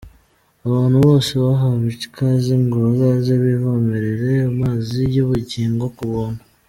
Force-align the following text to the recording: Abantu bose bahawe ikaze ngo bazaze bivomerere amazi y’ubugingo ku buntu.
Abantu 0.67 0.97
bose 1.05 1.31
bahawe 1.43 1.87
ikaze 2.05 2.53
ngo 2.63 2.75
bazaze 2.85 3.33
bivomerere 3.43 4.29
amazi 4.51 4.99
y’ubugingo 5.15 5.85
ku 5.95 6.03
buntu. 6.13 6.41